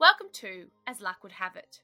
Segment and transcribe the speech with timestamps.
[0.00, 1.82] Welcome to As Luck Would Have It.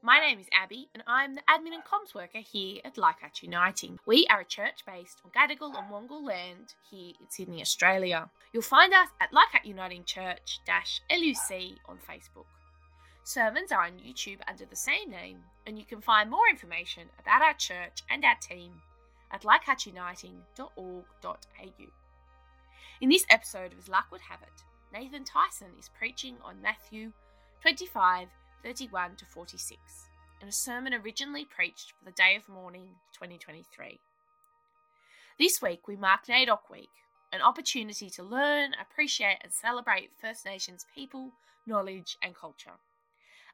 [0.00, 3.98] My name is Abbey, and I'm the admin and comms worker here at Leichhardt Uniting.
[4.06, 8.30] We are a church based on Gadigal and Wangal land here in Sydney, Australia.
[8.52, 10.60] You'll find us at Leichhardt Uniting Church
[11.10, 12.46] LUC on Facebook.
[13.24, 17.42] Sermons are on YouTube under the same name, and you can find more information about
[17.42, 18.74] our church and our team
[19.32, 21.86] at leichhardtuniting.org.au.
[23.00, 24.62] In this episode of As Luck Would Have It,
[24.92, 27.10] Nathan Tyson is preaching on Matthew
[27.60, 28.28] 25
[28.62, 29.80] 31 to 46,
[30.40, 33.98] in a sermon originally preached for the day of mourning 2023.
[35.40, 36.88] This week we mark NAIDOC Week,
[37.32, 41.32] an opportunity to learn, appreciate, and celebrate First Nations people,
[41.66, 42.78] knowledge, and culture.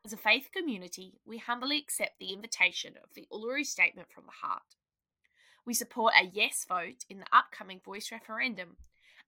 [0.04, 4.46] As a faith community, we humbly accept the invitation of the Uluru Statement from the
[4.46, 4.76] Heart.
[5.64, 8.76] We support a yes vote in the upcoming voice referendum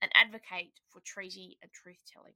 [0.03, 2.35] and advocate for treaty and truth telling.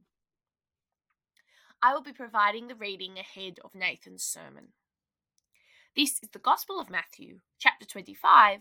[1.83, 4.75] I will be providing the reading ahead of Nathan's sermon.
[5.97, 8.61] This is the Gospel of Matthew, chapter 25,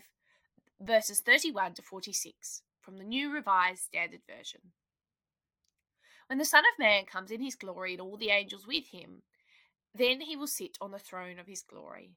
[0.80, 4.72] verses 31 to 46, from the New Revised Standard Version.
[6.28, 9.20] When the Son of Man comes in his glory and all the angels with him,
[9.94, 12.12] then he will sit on the throne of his glory.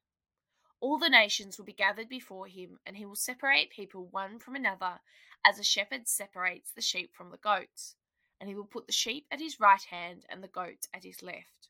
[0.80, 4.56] All the nations will be gathered before him, and he will separate people one from
[4.56, 5.02] another,
[5.46, 7.98] as a shepherd separates the sheep from the goats
[8.40, 11.24] and he will put the sheep at his right hand and the goats at his
[11.24, 11.70] left.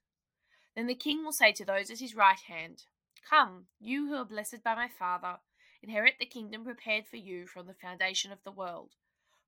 [0.76, 2.84] Then the king will say to those at his right hand,
[3.30, 5.38] Come, you who are blessed by my Father,
[5.82, 8.92] inherit the kingdom prepared for you from the foundation of the world.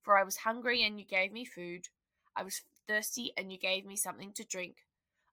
[0.02, 1.88] For I was hungry, and you gave me food.
[2.35, 4.77] I was thirsty, and you gave me something to drink.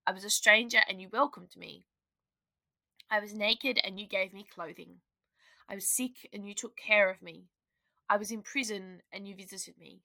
[0.06, 1.84] I was a stranger, and you welcomed me.
[3.10, 5.00] I was naked, and you gave me clothing.
[5.68, 7.48] I was sick, and you took care of me.
[8.08, 10.00] I was in prison, and you visited me.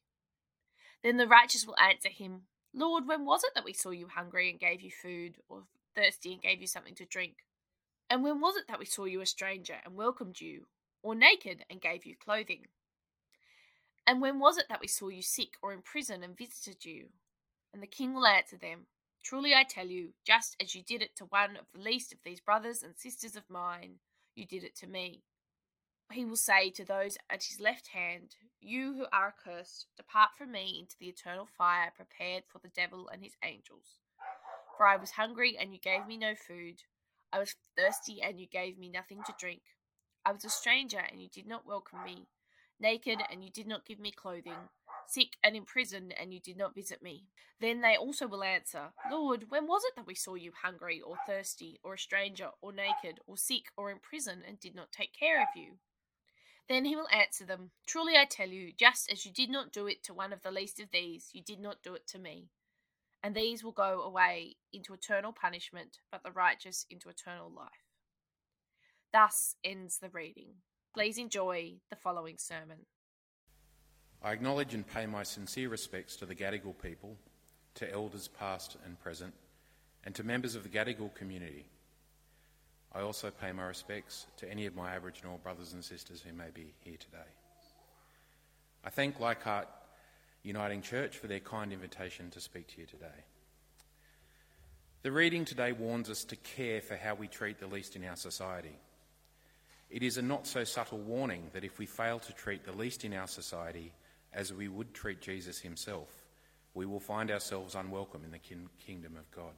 [1.03, 4.49] Then the righteous will answer him, Lord, when was it that we saw you hungry
[4.49, 5.63] and gave you food, or
[5.95, 7.37] thirsty and gave you something to drink?
[8.09, 10.67] And when was it that we saw you a stranger and welcomed you,
[11.01, 12.67] or naked and gave you clothing?
[14.05, 17.07] And when was it that we saw you sick or in prison and visited you?
[17.73, 18.87] And the king will answer them,
[19.23, 22.19] Truly I tell you, just as you did it to one of the least of
[22.23, 23.95] these brothers and sisters of mine,
[24.35, 25.23] you did it to me
[26.15, 30.51] he will say to those at his left hand, You who are accursed, depart from
[30.51, 33.99] me into the eternal fire prepared for the devil and his angels.
[34.77, 36.83] For I was hungry, and you gave me no food.
[37.33, 39.61] I was thirsty, and you gave me nothing to drink.
[40.25, 42.27] I was a stranger, and you did not welcome me.
[42.79, 44.69] Naked, and you did not give me clothing.
[45.07, 47.25] Sick and in prison, and you did not visit me.
[47.59, 51.17] Then they also will answer, Lord, when was it that we saw you hungry, or
[51.25, 55.11] thirsty, or a stranger, or naked, or sick, or in prison, and did not take
[55.11, 55.79] care of you?
[56.69, 59.87] Then he will answer them Truly I tell you, just as you did not do
[59.87, 62.49] it to one of the least of these, you did not do it to me.
[63.23, 67.69] And these will go away into eternal punishment, but the righteous into eternal life.
[69.11, 70.55] Thus ends the reading.
[70.93, 72.85] Please enjoy the following sermon.
[74.21, 77.17] I acknowledge and pay my sincere respects to the Gadigal people,
[77.75, 79.33] to elders past and present,
[80.03, 81.65] and to members of the Gadigal community.
[82.97, 86.49] I also pay my respects to any of my Aboriginal brothers and sisters who may
[86.51, 87.29] be here today.
[88.83, 89.67] I thank Leichhardt
[90.41, 93.05] Uniting Church for their kind invitation to speak to you today.
[95.03, 98.15] The reading today warns us to care for how we treat the least in our
[98.15, 98.79] society.
[99.91, 103.05] It is a not so subtle warning that if we fail to treat the least
[103.05, 103.93] in our society
[104.33, 106.09] as we would treat Jesus himself,
[106.73, 109.53] we will find ourselves unwelcome in the kingdom of God.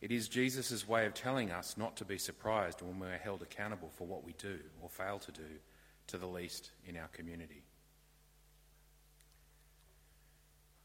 [0.00, 3.90] It is Jesus' way of telling us not to be surprised when we're held accountable
[3.96, 5.60] for what we do or fail to do
[6.08, 7.62] to the least in our community.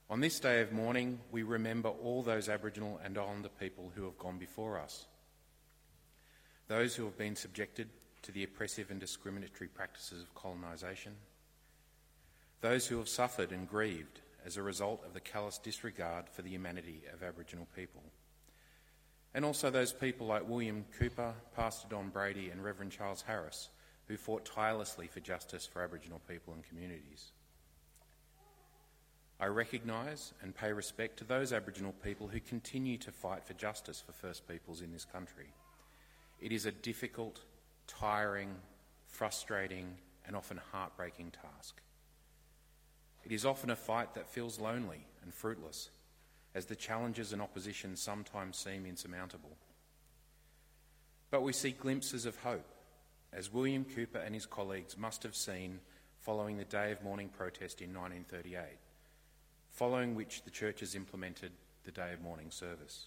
[0.09, 4.17] On this day of mourning, we remember all those Aboriginal and Islander people who have
[4.17, 5.05] gone before us,
[6.67, 7.89] those who have been subjected
[8.23, 11.13] to the oppressive and discriminatory practices of colonisation,
[12.61, 16.49] those who have suffered and grieved as a result of the callous disregard for the
[16.49, 18.01] humanity of Aboriginal people
[19.33, 23.69] and also those people like William Cooper, Pastor Don Brady, and Reverend Charles Harris,
[24.07, 27.31] who fought tirelessly for justice for Aboriginal people and communities.
[29.39, 34.03] I recognise and pay respect to those Aboriginal people who continue to fight for justice
[34.05, 35.53] for First Peoples in this country.
[36.41, 37.41] It is a difficult,
[37.87, 38.53] tiring,
[39.07, 41.81] frustrating, and often heartbreaking task.
[43.23, 45.89] It is often a fight that feels lonely and fruitless
[46.59, 49.55] as the challenges and opposition sometimes seem insurmountable.
[51.31, 52.67] But we see glimpses of hope,
[53.31, 55.79] as William Cooper and his colleagues must have seen
[56.19, 58.61] following the day of mourning protest in 1938,
[59.71, 61.53] following which the churches implemented
[61.85, 63.05] the day of mourning service.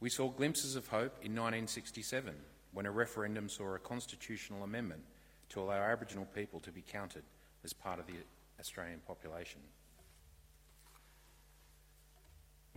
[0.00, 2.34] We saw glimpses of hope in 1967
[2.72, 5.02] when a referendum saw a constitutional amendment
[5.50, 7.24] to allow Aboriginal people to be counted
[7.62, 8.14] as part of the
[8.58, 9.60] Australian population.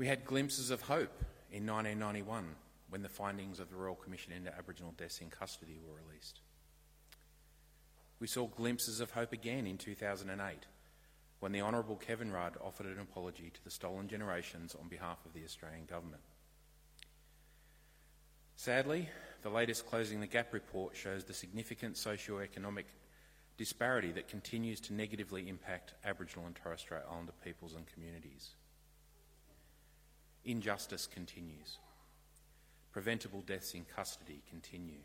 [0.02, 2.56] We had glimpses of hope in 1991
[2.90, 6.40] when the findings of the Royal Commission into Aboriginal Deaths in Custody were released.
[8.20, 10.66] We saw glimpses of hope again in 2008
[11.40, 15.34] when the Honourable Kevin Rudd offered an apology to the stolen generations on behalf of
[15.34, 16.24] the Australian Government.
[18.56, 19.08] Sadly,
[19.44, 22.88] the latest Closing the Gap report shows the significant socio-economic
[23.56, 28.56] disparity that continues to negatively impact Aboriginal and Torres Strait Islander peoples and communities.
[30.46, 31.78] Injustice continues.
[32.92, 35.00] Preventable deaths in custody continue.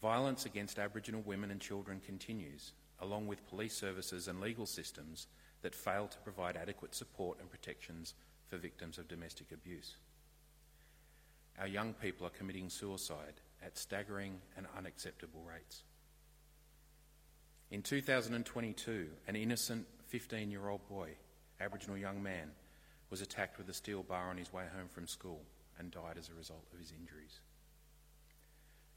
[0.00, 5.26] Violence against Aboriginal women and children continues, along with police services and legal systems
[5.62, 8.14] that fail to provide adequate support and protections
[8.48, 9.96] for victims of domestic abuse
[11.60, 15.82] our young people are committing suicide at staggering and unacceptable rates.
[17.70, 21.10] In 2022, an innocent 15 year old boy,
[21.60, 22.50] Aboriginal young man,
[23.10, 25.40] was attacked with a steel bar on his way home from school
[25.78, 27.40] and died as a result of his injuries.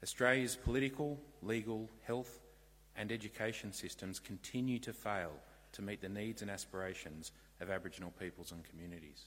[0.04, 2.40] Australia's political, legal, health,
[2.96, 5.32] and education systems continue to fail
[5.74, 7.32] to meet the needs and aspirations
[7.62, 9.26] of Aboriginal peoples and communities.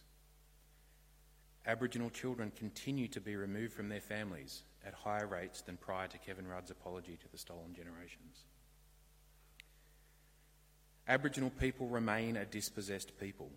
[1.66, 6.18] Aboriginal children continue to be removed from their families at higher rates than prior to
[6.18, 8.44] Kevin Rudd's apology to the stolen generations.
[11.08, 13.50] Aboriginal people remain a dispossessed people,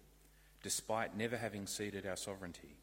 [0.68, 2.76] despite never having ceded our sovereignty.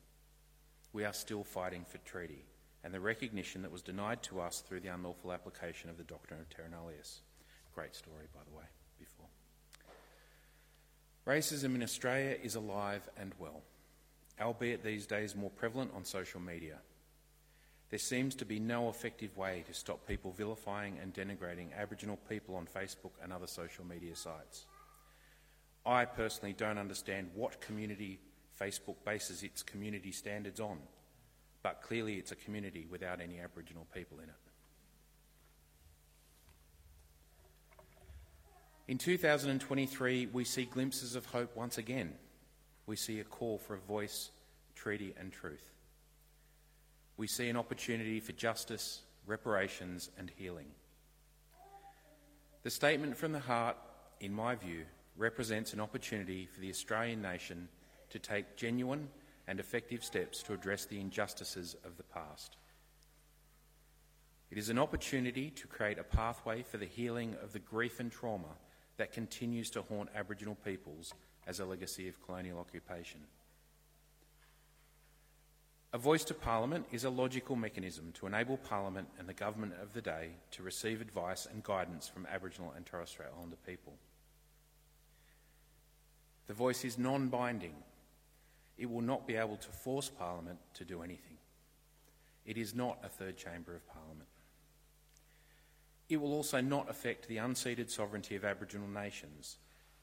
[0.95, 2.47] We are still fighting for treaty
[2.83, 6.41] and the recognition that was denied to us through the unlawful application of the doctrine
[6.41, 7.21] of terra nullius.
[7.75, 8.65] Great story, by the way,
[8.99, 9.27] before.
[11.27, 13.61] Racism in Australia is alive and well
[14.41, 16.79] albeit these days more prevalent on social media.
[17.91, 22.57] There seems to be no effective way to stop people vilifying and denigrating Aboriginal people
[22.57, 24.65] on Facebook and other social media sites.
[25.87, 28.21] I personally don't understand what community
[28.61, 30.79] Facebook bases its community standards on,
[31.63, 34.35] but clearly it's a community without any Aboriginal people in it.
[38.87, 42.15] In 2023, we see glimpses of hope once again
[42.87, 44.31] we see a call for a voice,
[44.75, 45.71] treaty, and truth.
[47.17, 50.67] We see an opportunity for justice, reparations, and healing.
[52.63, 53.77] The statement from the heart,
[54.21, 54.85] in my view,
[55.17, 57.69] represents an opportunity for the Australian nation
[58.11, 59.09] to take genuine
[59.47, 62.57] and effective steps to address the injustices of the past.
[64.51, 68.11] It is an opportunity to create a pathway for the healing of the grief and
[68.11, 68.57] trauma
[68.97, 71.13] that continues to haunt Aboriginal peoples
[71.47, 73.21] as a legacy of colonial occupation.
[75.93, 79.93] A voice to Parliament is a logical mechanism to enable Parliament and the government of
[79.93, 83.95] the day to receive advice and guidance from Aboriginal and Torres Strait Islander people.
[86.47, 87.75] The voice is non binding.
[88.77, 91.37] It will not be able to force Parliament to do anything.
[92.45, 94.29] It is not a third chamber of Parliament.
[96.09, 99.57] It will also not affect the unceded sovereignty of Aboriginal nations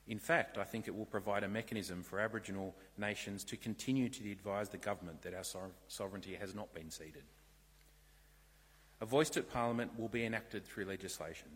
[0.07, 4.31] in fact, I think it will provide a mechanism for Aboriginal nations to continue to
[4.31, 5.43] advise the government that our
[5.87, 7.23] sovereignty has not been ceded.
[8.99, 11.47] A voice to Parliament will be enacted through legislation,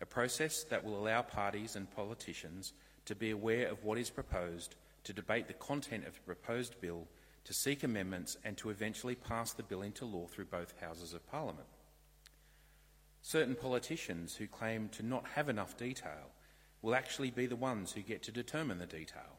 [0.00, 2.72] a process that will allow parties and politicians
[3.06, 7.06] to be aware of what is proposed, to debate the content of the proposed bill,
[7.44, 11.26] to seek amendments, and to eventually pass the bill into law through both houses of
[11.30, 11.68] Parliament.
[13.20, 16.30] Certain politicians who claim to not have enough detail
[16.82, 19.38] will actually be the ones who get to determine the detail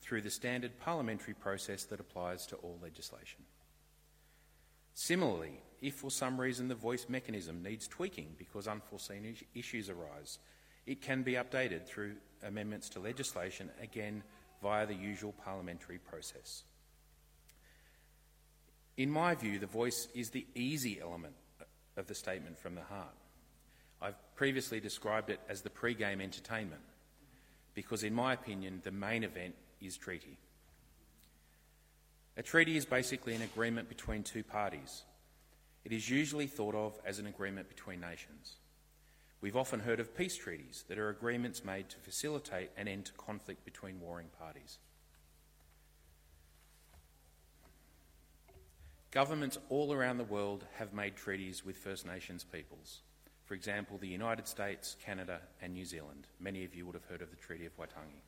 [0.00, 3.40] through the standard parliamentary process that applies to all legislation.
[4.94, 10.38] Similarly, if for some reason the voice mechanism needs tweaking because unforeseen issues arise,
[10.86, 14.22] it can be updated through amendments to legislation, again
[14.62, 16.64] via the usual parliamentary process.
[18.96, 21.34] In my view, the voice is the easy element
[21.96, 23.14] of the statement from the heart.
[24.00, 26.82] I've previously described it as the pre-game entertainment
[27.74, 30.38] because, in my opinion, the main event is treaty.
[32.36, 35.02] A treaty is basically an agreement between two parties.
[35.84, 38.56] It is usually thought of as an agreement between nations.
[39.44, 43.12] We've often heard of peace treaties that are agreements made to facilitate an end to
[43.12, 44.78] conflict between warring parties.
[49.10, 53.02] Governments all around the world have made treaties with First Nations peoples.
[53.44, 56.26] For example, the United States, Canada, and New Zealand.
[56.40, 58.22] Many of you would have heard of the Treaty of Waitangi.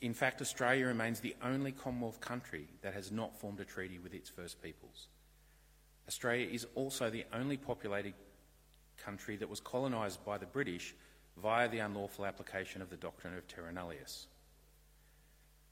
[0.00, 4.14] In fact, Australia remains the only Commonwealth country that has not formed a treaty with
[4.14, 5.08] its First Peoples.
[6.08, 8.14] Australia is also the only populated
[9.04, 10.94] country that was colonised by the British
[11.42, 14.26] via the unlawful application of the doctrine of terra nullius.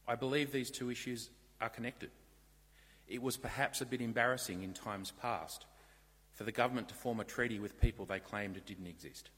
[0.08, 1.30] I believe these two issues
[1.60, 2.10] are connected.
[3.08, 5.64] It was perhaps a bit embarrassing in times past
[6.32, 9.30] for the government to form a treaty with people they claimed didn't exist.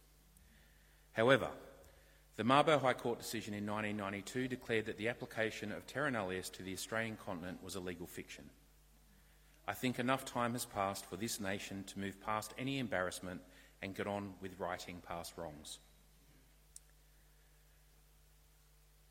[1.13, 1.49] However,
[2.37, 6.63] the Mabo High Court decision in 1992 declared that the application of terra nullius to
[6.63, 8.45] the Australian continent was a legal fiction.
[9.67, 13.41] I think enough time has passed for this nation to move past any embarrassment
[13.83, 15.79] and get on with righting past wrongs.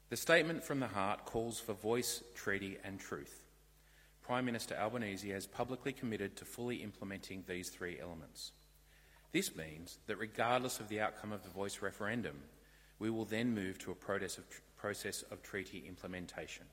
[0.10, 3.44] The statement from the heart calls for voice, treaty, and truth.
[4.22, 8.52] Prime Minister Albanese has publicly committed to fully implementing these three elements.
[9.32, 12.38] This means that regardless of the outcome of the voice referendum,
[13.00, 14.46] we will then move to a process of,
[14.78, 16.66] process of treaty implementation.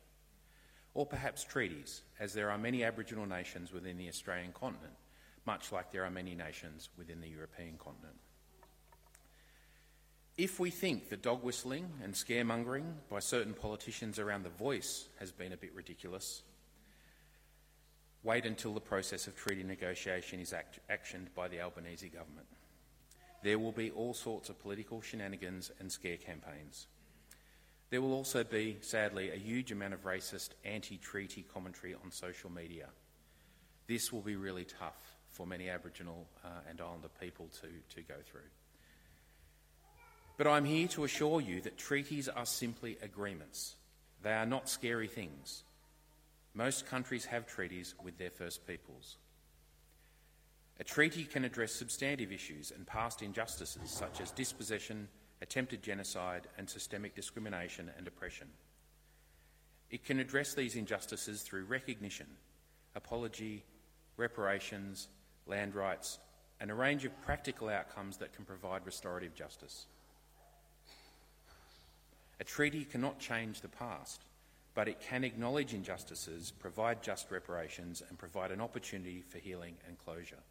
[0.95, 4.95] Or perhaps treaties, as there are many Aboriginal nations within the Australian continent,
[5.47, 8.17] much like there are many nations within the European continent.
[10.37, 15.31] If we think that dog whistling and scaremongering by certain politicians around the voice has
[15.31, 16.43] been a bit ridiculous,
[18.25, 22.47] wait until the process of treaty negotiation is act- actioned by the Albanese government
[23.45, 26.87] there will be all sorts of political shenanigans and scare campaigns.
[27.91, 32.51] There will also be, sadly, a huge amount of racist, anti treaty commentary on social
[32.51, 32.89] media.
[33.87, 38.15] This will be really tough for many Aboriginal uh, and Islander people to, to go
[38.25, 38.49] through.
[40.37, 43.75] But I'm here to assure you that treaties are simply agreements.
[44.23, 45.65] They are not scary things.
[46.55, 49.17] Most countries have treaties with their First Peoples.
[50.79, 55.09] A treaty can address substantive issues and past injustices such as dispossession,
[55.43, 58.49] attempted genocide, and systemic discrimination and oppression.
[59.91, 62.27] It can address these injustices through recognition,
[62.97, 63.65] apology,
[64.17, 65.09] reparations,
[65.47, 66.19] land rights,
[66.61, 69.87] and a range of practical outcomes that can provide restorative justice.
[72.41, 74.23] A treaty cannot change the past,
[74.75, 79.99] but it can acknowledge injustices, provide just reparations, and provide an opportunity for healing and
[79.99, 80.43] closure.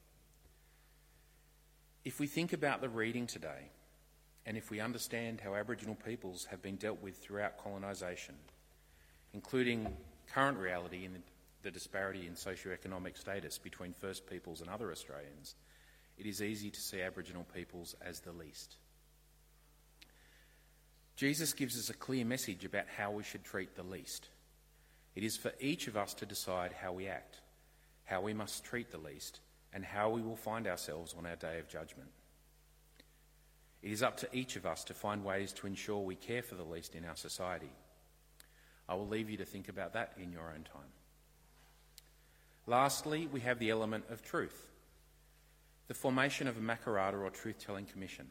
[2.06, 3.70] If we think about the reading today,
[4.46, 8.36] and if we understand how Aboriginal peoples have been dealt with throughout colonisation,
[9.34, 9.88] including
[10.34, 11.20] current reality in the
[11.72, 15.56] disparity in socio-economic status between First Peoples and other Australians,
[16.18, 18.76] it is easy to see Aboriginal peoples as the least.
[21.16, 24.30] Jesus gives us a clear message about how we should treat the least.
[25.16, 27.40] It is for each of us to decide how we act,
[28.06, 29.40] how we must treat the least,
[29.74, 32.10] and how we will find ourselves on our day of judgment.
[33.82, 36.56] It is up to each of us to find ways to ensure we care for
[36.56, 37.72] the least in our society.
[38.88, 40.90] I will leave you to think about that in your own time.
[42.66, 44.68] Lastly, we have the element of truth
[45.90, 48.28] the formation of a Makarrata or truth telling commission,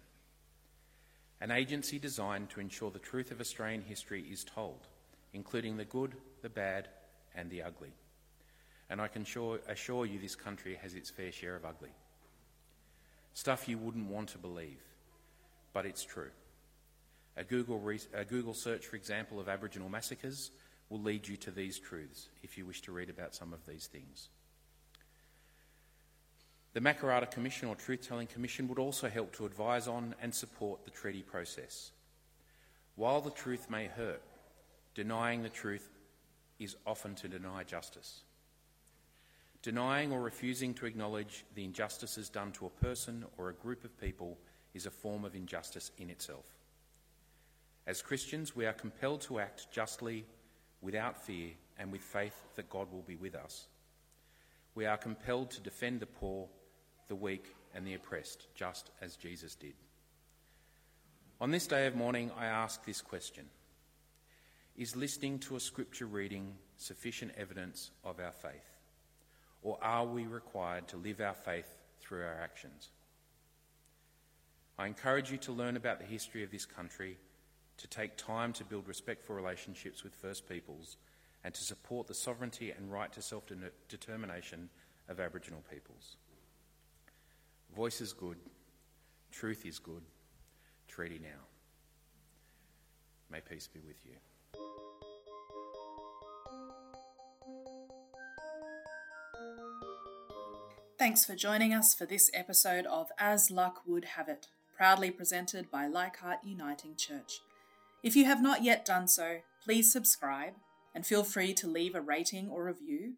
[1.41, 4.87] an agency designed to ensure the truth of Australian history is told,
[5.35, 6.89] including the good, the bad,
[7.35, 7.93] and the ugly
[8.93, 11.89] and I can assure, assure you this country has its fair share of ugly.
[13.33, 14.83] Stuff you wouldn't want to believe,
[15.73, 16.29] but it's true.
[17.39, 20.51] A Google, re- a Google search, for example, of Aboriginal massacres
[20.93, 23.87] will lead you to these truths if you wish to read about some of these
[23.87, 24.29] things.
[26.75, 30.85] The Makarrata Commission or Truth Telling Commission would also help to advise on and support
[30.85, 31.93] the treaty process.
[32.97, 34.21] While the truth may hurt,
[34.95, 35.89] denying the truth
[36.59, 38.25] is often to deny justice.
[39.63, 43.99] Denying or refusing to acknowledge the injustices done to a person or a group of
[43.99, 44.37] people
[44.75, 46.45] is a form of injustice in itself.
[47.87, 50.27] As Christians, we are compelled to act justly,
[50.83, 53.67] without fear, and with faith that God will be with us.
[54.75, 56.49] We are compelled to defend the poor,
[57.09, 59.75] the weak, and the oppressed, just as Jesus did.
[61.41, 63.47] On this day of mourning, I ask this question
[64.77, 68.79] Is listening to a scripture reading sufficient evidence of our faith?
[69.63, 71.69] Or are we required to live our faith
[72.01, 72.91] through our actions?
[74.79, 77.17] I encourage you to learn about the history of this country,
[77.83, 80.97] to take time to build respectful relationships with First Peoples,
[81.43, 83.43] and to support the sovereignty and right to self
[83.89, 84.71] determination
[85.09, 86.17] of Aboriginal peoples.
[87.75, 88.37] Voice is good,
[89.33, 90.03] truth is good,
[90.87, 91.41] treaty now.
[93.29, 94.15] May peace be with you.
[100.99, 104.47] Thanks for joining us for this episode of As Luck Would Have It,
[104.77, 107.41] proudly presented by Leichhardt Uniting Church.
[108.03, 110.55] If you have not yet done so, please subscribe
[110.95, 113.15] and feel free to leave a rating or review.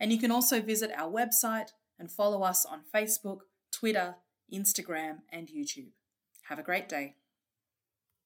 [0.00, 3.40] And you can also visit our website and follow us on Facebook,
[3.72, 4.16] Twitter,
[4.52, 5.92] Instagram, and YouTube.
[6.48, 7.14] Have a great day.